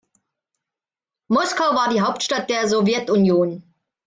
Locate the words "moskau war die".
1.29-2.01